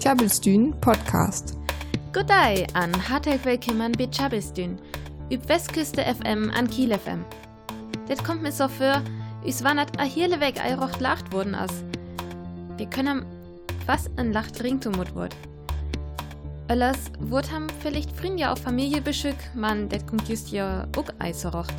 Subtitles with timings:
[0.00, 1.54] Tjabelstün Podcast.
[2.14, 4.78] Goddag an hartelijk willkommen bei Tjabelstün,
[5.30, 7.24] üb Westküste FM an Kiel FM.
[8.08, 9.02] Det kommt mir so vor,
[9.44, 11.84] us wandert a hirle weg eirocht lacht worden as.
[12.78, 13.26] Wir können
[13.86, 15.36] was ein Lacht ringtumut wird.
[16.70, 21.74] Öllers wurd ham vielleicht Frinja auf Familiebeschück, man det kommt just ja auch eiserocht.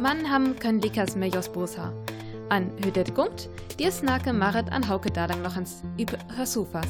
[0.00, 1.92] Man ham können Likas mejos Bosa.
[2.50, 3.48] An hüdet kommt,
[3.78, 6.86] dir snake maret an Hauke dadang noch ans über her Sofas.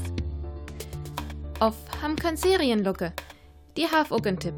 [1.61, 3.12] Auf ham können Serien lucke.
[3.76, 4.54] Die haf auch ein Tipp,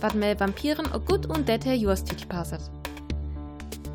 [0.00, 2.60] wat mel Vampiren o gut und det her Jurstüt passet.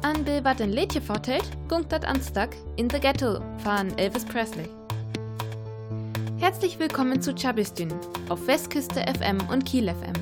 [0.01, 4.25] An Bill wat ein Lädje vortelt, gungt dat an Stuck in the Ghetto von Elvis
[4.25, 4.67] Presley.
[6.37, 7.93] Herzlich willkommen zu Chabistün
[8.27, 10.13] auf Westküste FM und Kiel FM.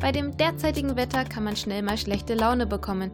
[0.00, 3.10] Bei dem derzeitigen Wetter kann man schnell mal schlechte Laune bekommen,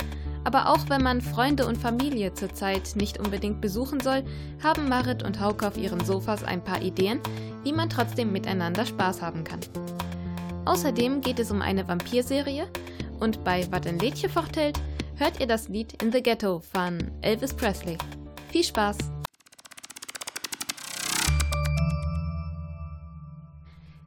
[0.47, 4.23] aber auch wenn man Freunde und Familie zurzeit nicht unbedingt besuchen soll,
[4.63, 7.21] haben Marit und Hauke auf ihren Sofas ein paar Ideen,
[7.65, 9.59] wie man trotzdem miteinander Spaß haben kann.
[10.65, 12.69] Außerdem geht es um eine Vampirserie
[13.19, 14.79] und bei Wat ein Lädchen forthält,
[15.17, 17.99] hört ihr das Lied In the Ghetto von Elvis Presley.
[18.53, 18.99] Viel Spaß!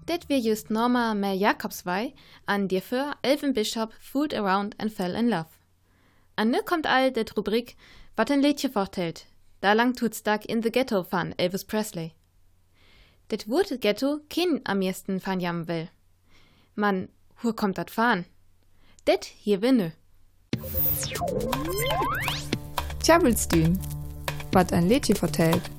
[0.08, 2.14] Det wir just Norma Mel Jakobswei
[2.45, 5.59] an dir für Elven Bishop Fooled Around and Fell in Love.
[6.40, 7.76] An ne kommt all det Rubrik
[8.16, 9.26] Wat ein Lädchen forthält.
[9.59, 12.14] Da lang tut's Duck in the Ghetto von Elvis Presley.
[13.30, 15.90] Det wurde Ghetto kein am ersten fan jam will.
[16.76, 17.10] Man,
[17.42, 18.23] wo kommt dat fahren?
[19.06, 19.92] Det hier winne.
[23.04, 23.78] Tjabelstün.
[24.54, 25.70] Was ein Lädchen vertellt.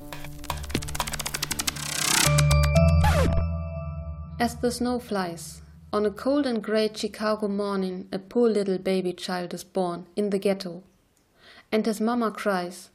[4.37, 9.11] As the snow flies, on a cold and grey Chicago morning, a poor little baby
[9.11, 10.83] child is born in the ghetto.
[11.71, 12.89] And his mama cries,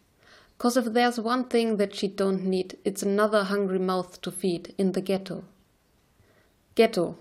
[0.58, 4.75] cause if there's one thing that she don't need, it's another hungry mouth to feed
[4.78, 5.44] in the ghetto.
[6.75, 7.16] Ghetto.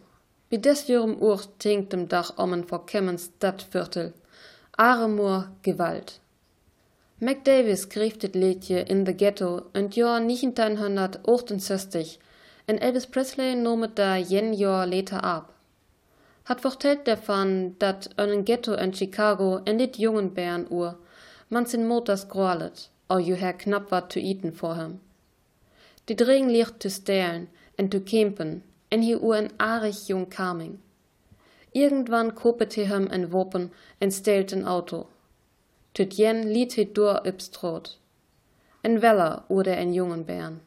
[0.50, 4.14] Wie des jurem Uhr tinkt dem Dach ommen vor Kemmens Stadtviertel.
[4.78, 6.20] Aremur Gewalt.
[7.20, 12.18] Mac Davis schreef dit liedje in the ghetto in het jaar 1968
[12.66, 15.55] en Elvis Presley noemt da jen jaar later ab.
[16.46, 20.96] Hat vertelt davon, dat een ghetto in Chicago in dit jungen Bären uhr
[21.48, 25.00] man sin motors groalet, au ju her knapp wat zu eten vor hem.
[26.06, 30.80] Die dring licht zu stellen en zu campen en hier uhr en arig jung Kaming.
[31.72, 35.08] Irgendwann kopet he hem en Wopen en stelt een Auto.
[35.94, 37.98] Tüt jen liet he dur übstrot.
[38.82, 40.60] En Weller oder en jungen Bären.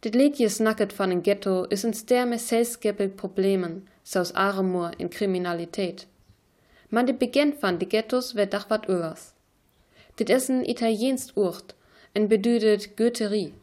[0.00, 6.06] Dit liedje snacket van een ghetto is een ster met problemen, zoals armoede en criminaliteit.
[6.88, 9.32] Maar de begin van de ghettos werd dag wat anders.
[10.14, 11.74] Dit is een Italiaans woord
[12.12, 13.54] en beduidt Goetherie.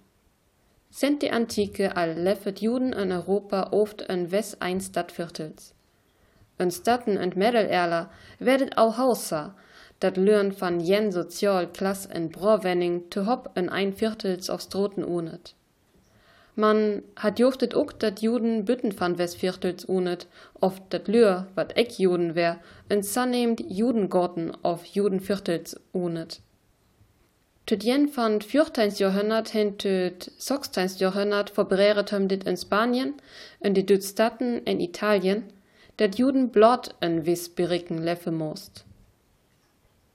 [0.90, 5.74] Sent de Antike al leffet Juden in Europa oft in West ein Stadtviertels.
[6.58, 8.10] In Staden und Mittelalter
[8.40, 9.54] werdet auch Hausa,
[10.00, 15.57] dat Löhren van jen Sozialklasse in Browenning te hop in ein Viertels auf Stroten ohnet.
[16.60, 21.92] Man hat joftet ook dat Juden bütten van Westviertels unet, oft dat Lür, wat eck
[21.92, 22.58] Juden wär,
[22.88, 26.42] en zunehmend Judengorten auf Judenviertels unet.
[27.68, 28.90] Tüt jen van 14.
[28.98, 30.98] Jahrhundert hin tüt 16.
[30.98, 33.14] Jahrhundert verbreiret hem dit in Spanien,
[33.60, 35.44] in die Dütstaten in Italien,
[35.98, 38.84] dat Juden blot en wis beriken leffe most.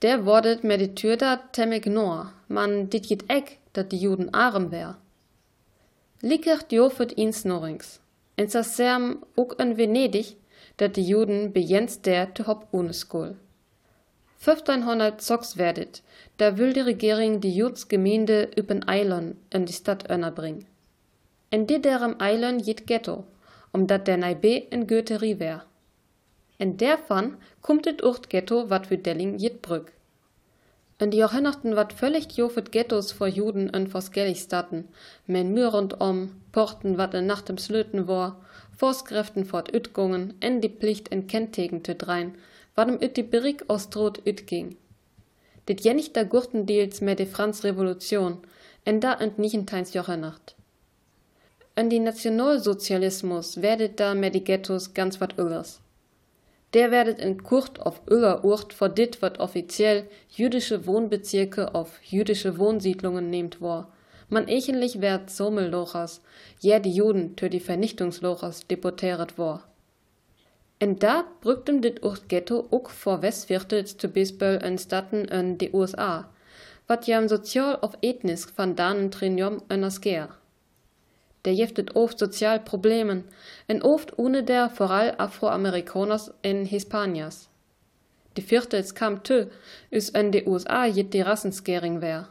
[0.01, 4.33] Der wordet med die Tür da temmig nor, man dit jit eck, dat die Juden
[4.33, 4.97] arm wär.
[6.25, 7.99] Likert jofet ins norings.
[8.35, 10.35] En serm ook in Venedig,
[10.75, 13.35] dat de Juden bejens der te hop uneskool.
[14.43, 16.01] 1506 werdet,
[16.35, 20.65] da will die Regierung die Judsgemeinde üben Eilon in die Stadt bringen.
[21.49, 23.25] En dit derem Eilon jit Ghetto,
[23.71, 25.65] omdat der Naibe in Goetherie wär.
[26.57, 29.91] En dervan kommt het Urt Ghetto wat für Delling jit Brück.
[31.03, 34.87] In die Jahrhunderten wat völlig jofet Ghettos vor Juden in Voskelligstatten,
[35.27, 38.39] men Mür rundum, Porten wat in Nacht im Slöten war,
[38.77, 42.35] Vorskräften fort Ütgungen, en die Pflicht in Kenntegen te drein,
[42.73, 44.77] wat im Üt die Berik aus Drot Üt ging.
[45.67, 48.37] Dit jennig da Gurtendeels mehr de Franz Revolution,
[48.85, 50.55] en da ent nichentein's Jahrhundert.
[51.75, 55.82] In die Nationalsozialismus werdet da mehr die Ghettos ganz wat öllers.
[56.73, 62.57] Der werdet in Kurt auf Öller Urt vor dit, wat offiziell jüdische Wohnbezirke auf jüdische
[62.57, 63.91] Wohnsiedlungen nehmt war.
[64.29, 66.21] Man echenlich werd Sommellochers,
[66.59, 69.67] jär die Juden tö die Vernichtungslochers deporteret war.
[70.79, 75.71] En da brücktem dit Urt Ghetto ook vor Westviertels zu Bisböll in Staten in die
[75.71, 76.29] USA,
[76.87, 80.29] wat jam sozial auf ethnisk van danen trinjom en asger.
[81.45, 83.25] der jeftet oft sozial Problemen,
[83.65, 87.49] en oft ohne der vooral Afroamerikaners en Hispanias.
[88.33, 89.45] De viertels kam tö,
[89.89, 92.29] us en de USA jet die Rassenskering wär.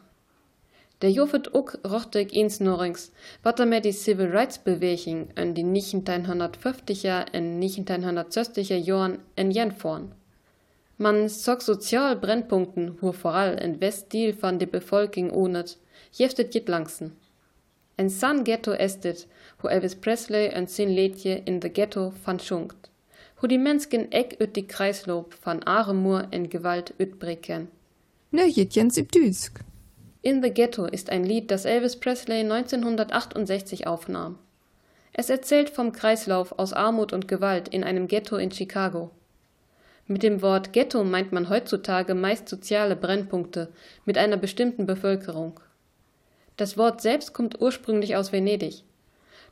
[1.03, 3.11] Der Jofet ook rochtig eens norings,
[3.43, 9.73] wat er met die Civil Rights Beweging en die 1950er en 1960er Jahren en jen
[9.73, 10.13] vorn.
[10.97, 15.79] Man zog sozial Brennpunkten, wo vooral en Westdeal van de bevolking onet,
[16.11, 17.19] jeftet jet langsen.
[18.03, 19.27] En san ghetto estet,
[19.61, 22.41] wo Elvis Presley en sin liedje in the ghetto van.
[23.35, 27.69] Hoe die Menschen ek ut die Kreislob van Aremur en Gewalt utbreken.
[28.31, 28.53] Ne.
[30.23, 34.37] In the Ghetto ist ein Lied, das Elvis Presley 1968 aufnahm.
[35.13, 39.13] Es erzählt vom Kreislauf aus Armut und Gewalt in einem Ghetto in Chicago.
[40.09, 43.69] Mit dem Wort Ghetto meint man heutzutage meist soziale Brennpunkte
[44.05, 45.61] mit einer bestimmten Bevölkerung.
[46.57, 48.85] Das Wort selbst kommt ursprünglich aus Venedig.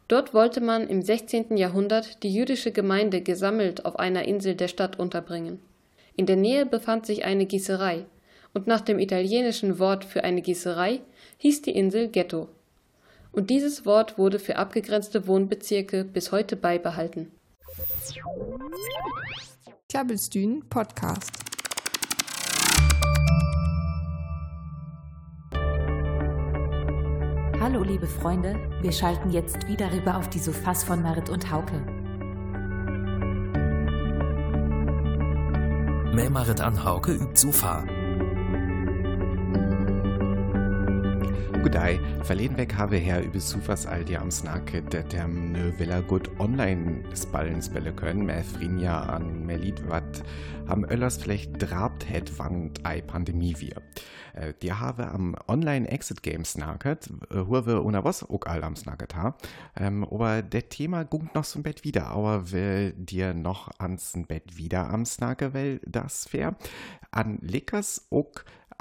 [0.09, 1.57] Dort wollte man im 16.
[1.57, 5.61] Jahrhundert die jüdische Gemeinde gesammelt auf einer Insel der Stadt unterbringen.
[6.17, 8.05] In der Nähe befand sich eine Gießerei,
[8.53, 11.01] und nach dem italienischen Wort für eine Gießerei
[11.39, 12.49] hieß die Insel Ghetto.
[13.33, 17.31] Und dieses Wort wurde für abgegrenzte Wohnbezirke bis heute beibehalten.
[19.89, 21.50] Klabbelstühn Podcast.
[27.73, 31.81] Hallo liebe Freunde, wir schalten jetzt wieder rüber auf die Sofas von Marit und Hauke.
[36.13, 37.85] Mehr Marit an Hauke übt Sofa.
[41.63, 42.01] Goddag.
[42.25, 47.03] Forleden væk har vi her über all am snakket at dem ne villa gut online
[47.15, 50.25] spallen spille können, med Frinja an Melit wat
[50.69, 53.83] am öllers vielleicht drabt het wann ei Pandemie wir.
[54.33, 58.77] Äh, die habe am Online Exit Game snacket, wo wir una was auch all am
[58.77, 59.37] snacket ha.
[59.77, 64.57] Ähm, aber der Thema guckt noch ein Bett wieder, aber will dir noch ans Bett
[64.57, 66.57] wieder am snacke, weil das fair.
[67.11, 68.31] An Lickers auch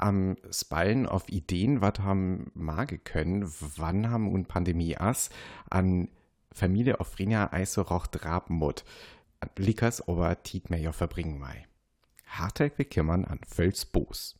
[0.00, 5.30] am Spallen auf Ideen, was haben mage können, wann haben und Pandemie as
[5.68, 6.08] an
[6.52, 8.84] Familie auf Rinja Eise roch Drabenmut.
[9.56, 10.06] Likas
[10.70, 11.66] mir ja verbringen mei.
[12.26, 14.36] Hartag wie kümmern an Völsbos.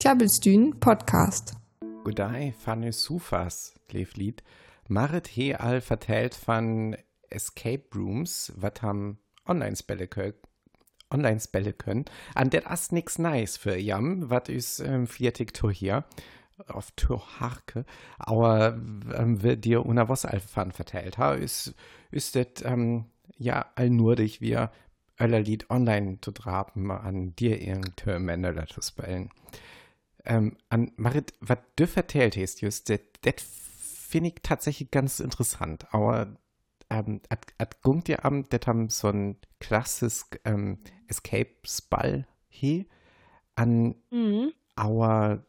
[0.00, 1.54] Klabbelstühn Podcast.
[2.04, 3.74] Gudai fanne Sufas,
[4.16, 4.42] Lied.
[4.88, 6.96] Marit he all vertellt von
[7.30, 10.08] Escape Rooms, wat ham Online-Spelle
[11.12, 12.04] online spellen können.
[12.34, 16.04] An der ist nix nice für jam, wat is ähm, viertig to hier
[16.68, 17.84] auf Toharke,
[18.18, 18.78] aber
[19.14, 21.74] ähm, wird dir una was alfan verteilt ha, ist
[22.10, 23.06] ist det ähm,
[23.36, 24.70] ja allnurdig wir
[25.18, 29.30] Lied online zu traben an dir ihren Terminal zu spellen.
[30.24, 36.36] Ähm, an Marit, was du vertellt hast, just, das finde ich tatsächlich ganz interessant, aber
[36.92, 40.78] ähm, at, at gungt am, det haben so ein klassisches ähm,
[41.08, 42.84] Escape-Spall hier
[43.54, 44.52] an mhm.
[44.78, 45.44] our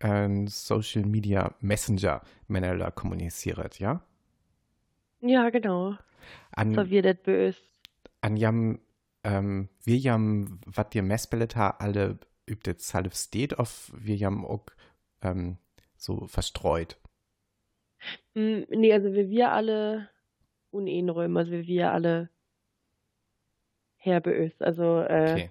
[0.00, 4.02] ähm, Social Media Messenger miteinander kommuniziert, ja?
[5.20, 5.96] Ja, genau.
[6.52, 7.58] An, so das böse.
[8.20, 8.78] An jam,
[9.24, 14.66] ähm, wir jam, was dir Messbellet alle übt jetzt halb steht, auf wir jam auch
[15.22, 15.56] ähm,
[15.96, 16.98] so verstreut.
[18.34, 20.10] Mm, nee, also wie wir alle
[20.74, 22.28] Unenräume, also wie wir alle
[23.96, 24.62] herbe ist.
[24.62, 25.50] Also äh, okay.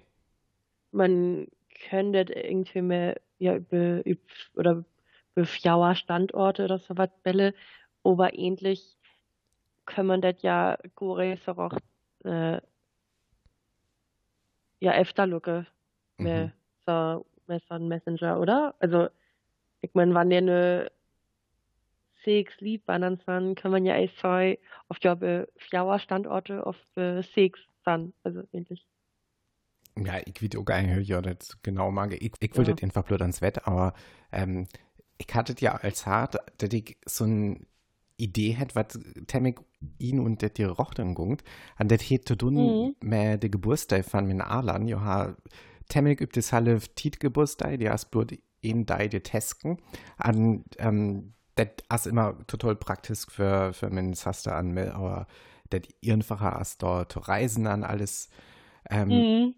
[0.92, 1.48] man
[1.88, 4.20] könnte irgendwie mehr ja, über, über
[4.54, 4.84] oder
[5.34, 7.54] befjauer Standorte oder so was bälle,
[8.04, 8.96] aber ähnlich
[9.86, 11.76] kann man das ja gore so auch
[12.24, 12.60] äh,
[14.80, 15.66] ja öfter lucke
[16.18, 16.52] mhm.
[16.86, 18.74] so mit so ein Messenger, oder?
[18.78, 19.08] Also
[19.80, 20.92] ich meine, wann der eine
[22.24, 26.76] sechs Liedbannern sind, kann man ja erst zwei auf die fjauer Standorte auf
[27.34, 28.86] sechs dann, also ähnlich.
[29.96, 32.12] Ja, ich will auch nicht ja, das genau mag.
[32.14, 32.76] Ich, ich wollte ja.
[32.82, 33.94] einfach blöd ans Wett, aber
[34.32, 34.66] ähm,
[35.18, 37.60] ich hatte ja als hart, dass ich so eine
[38.16, 39.60] Idee hätte, was Temmig
[39.98, 41.44] ihn und der die Rochten gungt,
[41.76, 42.96] an der hätte zu tun mhm.
[43.00, 45.36] mit der Geburtstag von meinen Arlan, ja,
[45.88, 48.28] Temmig übt es halle Tiet Geburtstag, die hast bloß
[48.62, 49.78] in deine Tesken,
[50.16, 51.68] an, ähm, das
[52.00, 55.26] ist immer total praktisch für, für meinen Saster an, aber
[55.70, 58.28] das einfacher als dort zu reisen an alles.
[58.90, 59.54] Ähm, mhm.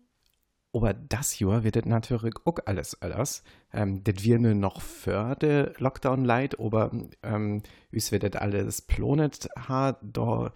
[0.73, 3.43] Aber das Jahr wird das natürlich auch alles alles.
[3.73, 6.91] Ähm, das wird nur noch für den Lockdown leid, aber
[7.23, 7.63] ähm,
[7.93, 10.53] uns wird das alles planet ha, da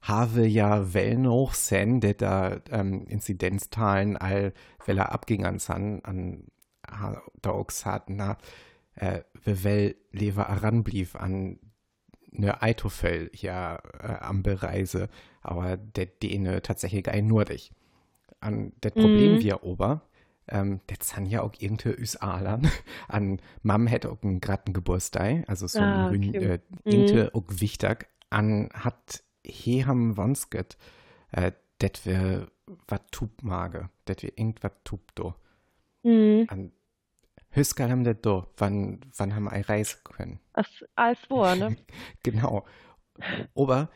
[0.00, 4.52] habe ja Wellen hoch sein, dass da ähm, Inzidenzzahlen all
[4.86, 6.44] Welle abgingen an, an
[7.42, 7.66] da auch
[8.06, 8.38] na,
[8.98, 11.58] äh, well Lever heranblieb an
[12.30, 15.08] ne Eitofell hier äh, am Bereise,
[15.42, 17.72] aber der Däne tatsächlich ein Nordig.
[18.40, 19.40] An das Problem Mhm.
[19.40, 20.02] wir ober,
[20.46, 22.70] ähm, der zahn ja auch irgendwie üs Alern.
[23.08, 26.36] An Mam hätte auch einen gratten Geburtstag, also so Ah, ein okay.
[26.36, 27.30] äh, Mhm.
[27.32, 28.08] auch wichtig.
[28.30, 30.76] An hat he ham wansket,
[31.32, 32.48] äh, det wir
[32.86, 35.34] wat tub mage, det wir irgendwas tub do.
[36.02, 36.46] Mhm.
[36.48, 36.72] An
[37.58, 40.40] Hüskal haben det do, wann, wann haben ei reisen können.
[40.52, 41.76] Als, als vor, ne?
[42.22, 42.64] Genau.
[43.54, 43.90] Aber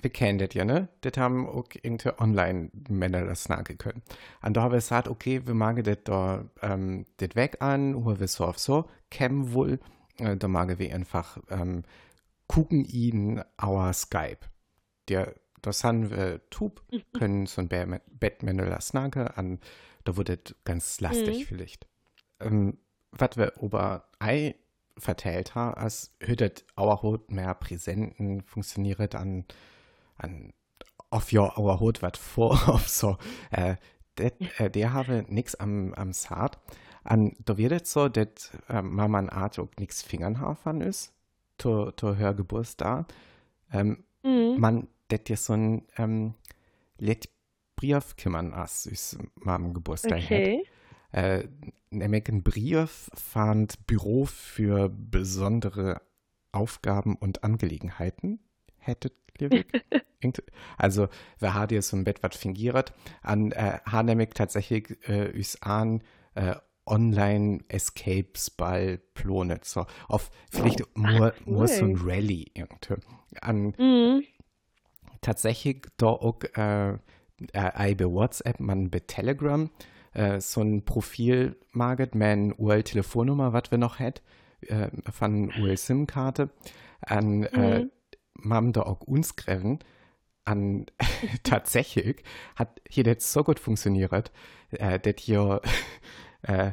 [0.00, 0.88] wir kennen das ja, ne?
[1.00, 4.02] Das haben auch irgendwie Online-Männer das sagen können.
[4.42, 8.18] Und da haben wir gesagt, okay, wir machen das da, ähm, das weg an, wo
[8.18, 9.80] wir so auf so, kämen wohl,
[10.18, 11.82] äh, da machen wir einfach, ähm,
[12.46, 14.40] gucken ihn our Skype.
[15.08, 19.58] Der, das haben wir tub, können so ein Batman das sagen, an,
[20.04, 21.44] da wurde das ganz lastig Mhm.
[21.44, 21.86] vielleicht.
[22.40, 22.78] Ähm,
[23.12, 24.54] was wir über ei
[24.96, 29.44] verteilt haben, als hüttet our Hut mehr Präsenten funktioniert an,
[30.16, 30.52] an
[31.10, 33.16] auf your our Hut wat vor auf so
[33.50, 33.76] äh,
[34.18, 36.58] det, äh, der habe nix am am Saat
[37.04, 41.12] an da wird es so dat äh, man man Art auch nix Fingern haben ist
[41.56, 43.06] to to hör Geburtstag
[43.72, 44.60] ähm, Mhm.
[44.60, 46.34] man det dir so ein ähm,
[46.98, 47.28] let
[47.76, 50.18] Brief kümmern as ist mam Geburtstag.
[50.24, 50.64] Okay.
[51.12, 51.44] Äh,
[51.90, 56.02] nämlich ein Brief fand Büro für besondere
[56.52, 58.40] Aufgaben und Angelegenheiten.
[58.78, 59.14] Hättet?
[59.40, 60.42] Irgend-
[60.76, 62.92] also, wer hat ihr so ein Bett was fingiert?
[63.22, 66.02] An äh, hat nämlich tatsächlich äh, üs an
[66.34, 69.64] äh, Online-Escapes Ball plonet.
[69.64, 72.10] So, auf vielleicht nur, nur so ein cool.
[72.10, 72.94] Rally irgendwie.
[73.40, 74.24] An Mhm.
[75.20, 79.70] tatsächlich da auch äh, äh, bei WhatsApp, man bei Telegram
[80.18, 84.20] äh, so ein Profil maget, man UL Telefonnummer, was wir noch hat,
[84.62, 86.50] äh, von UL SIM-Karte,
[87.00, 87.86] an äh,
[88.40, 88.72] Mhm.
[88.72, 89.78] da auch uns gräven,
[90.44, 90.86] an
[91.44, 92.24] tatsächlich
[92.56, 94.32] hat hier das so gut funktioniert,
[94.70, 95.62] äh, dass hier
[96.42, 96.72] äh,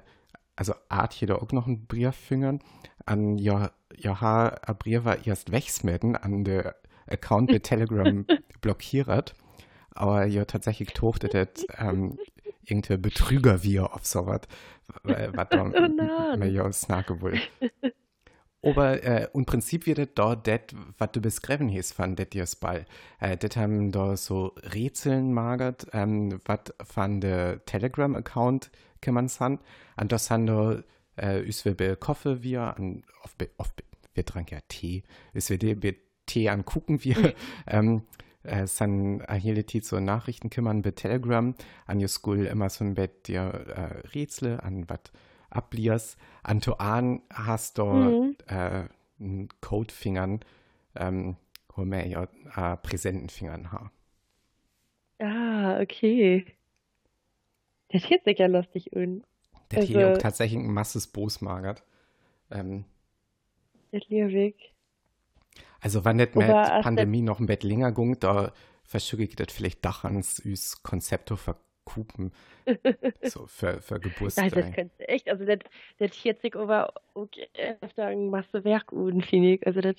[0.55, 2.61] also Art hier da auch noch ein Brief fingern,
[3.05, 6.75] an ja, ja, ha, ein Brief war erst wegsmitten, an der
[7.07, 8.25] Account bei Telegram
[8.61, 9.35] blockiert,
[9.91, 12.17] aber ja tatsächlich tochte das ähm,
[12.65, 14.41] irgendein Betrüger wie auf sowas,
[15.03, 16.63] was da Oh mir ja.
[18.62, 20.62] Aber äh, im Prinzip wird das da das,
[20.98, 22.86] was du beschrieben hast von das Ball.
[23.19, 29.60] Äh, das haben da so Rätseln magert, ähm, was von der Telegram-Account kann man sagen.
[29.98, 30.81] Und das haben da,
[31.15, 33.51] äh, ist wir Koffe wir, an, auf, be-
[34.15, 35.03] wir tranken ja Tee,
[35.34, 35.95] ist wir
[36.25, 37.36] Tee angucken wir,
[37.67, 38.01] ähm,
[38.67, 43.41] san erhielt so Nachrichten kümmern bei Telegram, an your school immer so ein Bett dir
[43.43, 44.99] äh, Rätsel, an was
[45.49, 46.17] abliers.
[46.43, 48.35] An Toan hast du Mhm.
[48.47, 48.83] äh,
[49.19, 50.41] einen Codefingern,
[50.95, 51.37] ähm,
[51.75, 53.91] wo mehr ja äh, Präsentenfingern ha.
[55.19, 56.45] Ah, okay.
[57.89, 59.23] Das hört sich ja lustig an.
[59.71, 61.83] Der hier Also- auch tatsächlich ein masses Bos magert.
[62.51, 62.85] Ähm,
[63.91, 64.73] Das Lyrik.
[65.85, 68.51] Also wenn nicht mit als Pandemie noch ein Bett länger gung, da
[68.83, 72.31] verschicke ich das vielleicht doch ans üs Konzepto verkupen.
[73.21, 74.73] so für, für Nein, das Geburtstag.
[74.73, 75.29] kannst du echt.
[75.29, 75.59] Also, das,
[75.99, 77.47] das hört sich aber okay,
[77.81, 79.67] öfter ein Masse Werk an, finde ich.
[79.67, 79.95] Also, das.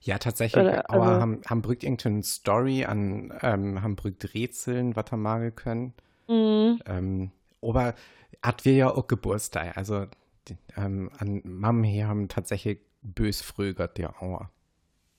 [0.00, 0.64] Ja, tatsächlich.
[0.64, 5.16] Oder, aber also- haben, haben brückt irgendeine Story an, ähm, haben brückt Rätseln, was er
[5.16, 5.94] magen können.
[6.26, 6.80] Mhm.
[6.86, 7.30] Ähm,
[7.62, 7.94] aber
[8.42, 9.76] hat wir ja auch Geburtstag.
[9.76, 10.06] Also
[10.48, 14.50] die, ähm, an Mam hier haben tatsächlich bös frögert der Auer.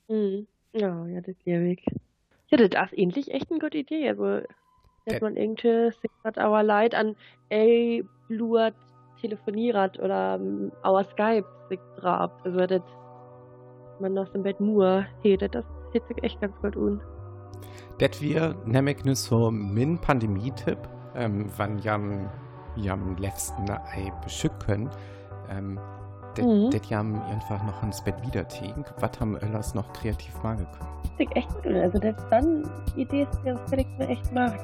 [0.07, 0.47] Mhm.
[0.73, 1.83] Ja, ja, das Lyrik.
[2.47, 4.09] Ja, das ist eigentlich echt eine gute Idee.
[4.09, 4.23] Also,
[5.05, 7.15] dass Das- man irgendwie sich hat our Leid an
[7.49, 8.75] ey, bluert,
[9.21, 12.31] telefoniert oder um, our Skype sich draht.
[12.43, 12.81] Also, das
[13.99, 16.99] man aus dem Bett nur hätte, das hört sich echt ganz gut an.
[17.99, 20.79] Det wir nämlich nur so min Pandemie-Tipp,
[21.15, 22.29] ähm, wann jam,
[22.75, 24.89] jam letzten ei beschück können,
[25.49, 25.79] ähm,
[26.37, 26.69] det, Mhm.
[26.71, 30.89] det jam einfach noch ins Bett wieder tegen, was haben Öllers noch kreativ magen können.
[31.17, 31.65] Das ist echt gut.
[31.67, 34.59] Also, das ist dann Idee, das kann ich mir echt machen.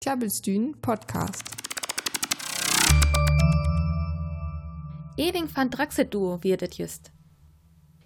[0.00, 1.42] Klabbelstühn Podcast.
[5.16, 7.10] Eding van Draxet Duo wird det just.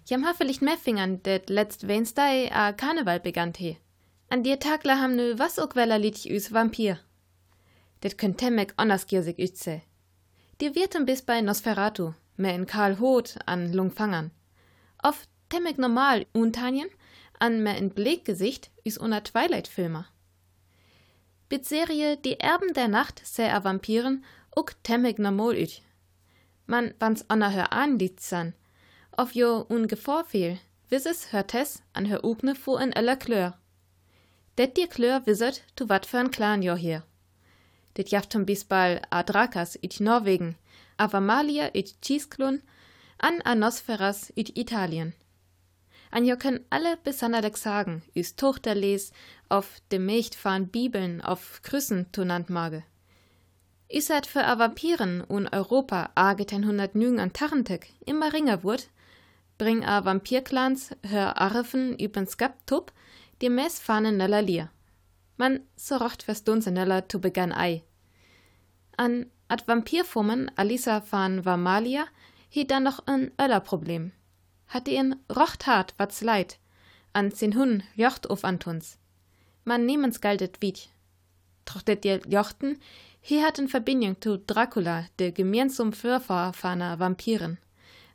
[0.05, 3.77] Jam ha vielleicht mehr Fingern, det letzt Wednesday a Karneval begann he.
[4.29, 6.97] An dir Tagler ham nö was ook weller litich üs Vampir.
[8.03, 9.81] Det könnt temmek onnerskiersig ütze.
[10.59, 14.31] Dir wirten bis bei Nosferatu, mehr in Karl Hoth an Lungfangern.
[15.01, 16.89] Oft temmek normal untanien,
[17.39, 20.05] an mehr in Bleggesicht üs unter Twilight-Filmer.
[21.49, 24.23] Bit Serie Die Erben der Nacht sehr a Vampiren
[24.55, 25.81] uk temmig normal üt.
[26.65, 28.53] Man wann's anna hör an dit san.
[29.11, 33.53] Auf jo ungefähr viel, wisses hört es an hör ugne fu in aller Klör.
[34.57, 37.03] Det dir Klör wisset, tu wat für ein Clan jo hier.
[37.97, 40.55] Det jaft zum Bisbal a Drakas it Norwegen,
[40.97, 42.61] a Vamalia it Chisklun,
[43.19, 45.13] an Anosferas it Italien.
[46.11, 49.11] An jo können alle besonderlich sagen, üs Tochter les,
[49.49, 52.83] auf dem Mecht fahren Bibeln, auf Krüssen tunant mage.
[53.87, 58.89] Is hat für a Vampiren un Europa ageten hundert Nügen an Tarentek immer ringer wurd,
[59.57, 62.91] bring a Vampirclans hör Arrefen üben Skap tup,
[63.41, 64.41] die mes fahnen neller
[65.37, 67.83] Man so rocht verstunse neller tu begann ei.
[68.97, 72.05] An ad Vampirformen Alisa van Vamalia
[72.49, 74.11] hi dann noch ein öller Problem
[74.73, 76.57] hatte ihn rocht hart wat's leid,
[77.13, 78.97] an sin Hun jocht auf Antuns.
[79.63, 80.89] Man niemens galtet wied.
[81.65, 82.79] Trochtet dir jochten,
[83.21, 87.57] hier hat in Verbindung zu Dracula, der gemeinsam Vorfahrfaner Vampiren.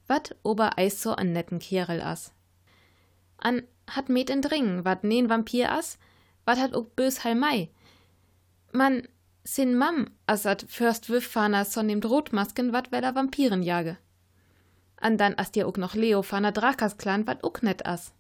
[0.07, 2.33] Wat ober eis so an netten Kerel as.
[3.39, 5.99] An hat met in Dringen, wat nen Vampir as,
[6.49, 7.71] wat hat ook bös Halmei.
[8.73, 9.03] Man
[9.45, 13.99] sin Mam, as at Fürst Wüfffaner son dem Rotmasken wat weller Vampiren jage
[15.01, 18.13] an dann as dir ook noch Leo van Drakas Clan wat ook net as.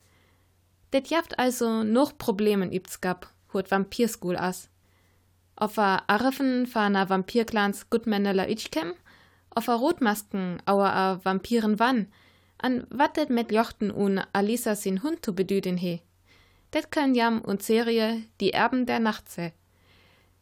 [0.90, 4.70] Det jaft also noch Problemen ibts gab, hurt Vampirschool as.
[5.56, 8.94] Auf a Arfen fana Vampirclans gutmännler Ichkem,
[9.50, 12.06] auf a Rotmasken auer a Vampiren wann,
[12.58, 16.00] an wattet mit Jochten un Alisa sin Hund zu bedüden he.
[16.75, 19.52] Det kann jam und Serie Die Erben der Nachtsee.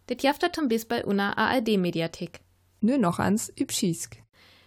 [0.09, 2.41] Det jafter zum bis bei una ARD-Mediathek.
[2.81, 4.17] Nur noch ans Übschiesk.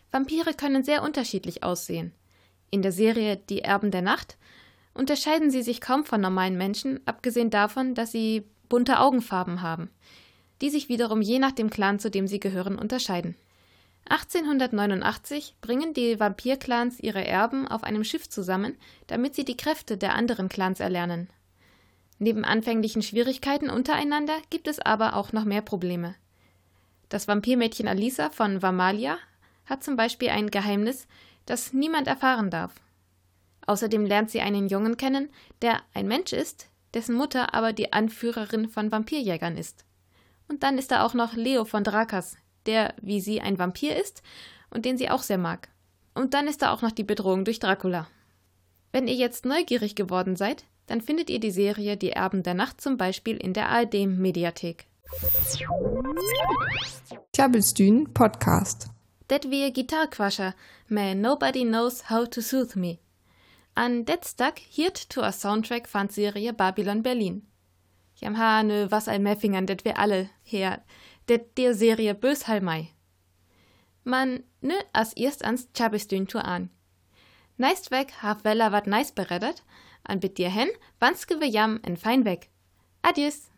[0.10, 2.14] Vampire können sehr unterschiedlich aussehen.
[2.72, 4.38] In der Serie Die Erben der Nacht
[4.94, 9.90] unterscheiden sie sich kaum von normalen Menschen, abgesehen davon, dass sie bunte Augenfarben haben,
[10.62, 13.36] die sich wiederum je nach dem Clan, zu dem sie gehören, unterscheiden.
[14.08, 20.16] 1889 bringen die Vampirclans ihre Erben auf einem Schiff zusammen, damit sie die Kräfte der
[20.16, 21.30] anderen Clans erlernen.
[22.20, 26.16] Neben anfänglichen Schwierigkeiten untereinander gibt es aber auch noch mehr Probleme.
[27.08, 29.18] Das Vampirmädchen Alisa von Vamalia
[29.66, 31.08] hat zum Beispiel ein Geheimnis,
[31.46, 32.76] das niemand erfahren darf.
[33.66, 35.30] Außerdem lernt sie einen Jungen kennen,
[35.62, 39.86] der ein Mensch ist, dessen Mutter aber die Anführerin von Vampirjägern ist.
[40.48, 44.24] Und dann ist da auch noch Leo von Drakas, der wie sie ein Vampir ist
[44.72, 45.70] und den sie auch sehr mag.
[46.14, 48.08] Und dann ist da auch noch die Bedrohung durch Dracula.
[48.92, 52.82] Wenn ihr jetzt neugierig geworden seid, dann findet ihr die Serie Die Erben der Nacht
[52.82, 54.88] zum Beispiel in der ARD-Mediathek.
[57.34, 58.88] Klabbelstühn Podcast.
[59.30, 60.56] Det wie Gitarquascher,
[60.88, 62.98] me Nobody Knows How to Soothe Me.
[63.76, 67.44] An det stak hiert to a Soundtrack von Serie Babylon Berlin.
[68.16, 70.82] Jam ha ne was all Meffingern, det wir alle her,
[71.28, 72.90] det der Serie Böshalmei.
[74.04, 76.72] Man ne as erst ans Chabistün tu an.
[77.60, 79.64] Neist weg haf Wella wat neis beredet,
[80.04, 80.70] an bit dir hen,
[81.00, 82.50] wannske wir jam en fein weg.
[83.02, 83.50] Adios.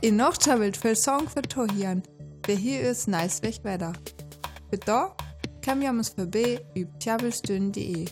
[0.00, 2.02] In Nordschawelt für Song für Tohian.
[2.46, 3.92] Hier ist, nice weg weiter.
[4.70, 5.14] Für da
[5.60, 8.06] kann wir uns vorbei über tjabelstün.de.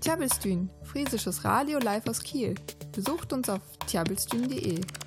[0.00, 2.54] Tjabelstün, friesisches Radio live aus Kiel.
[2.92, 5.03] Besucht uns auf tjabelstün.de.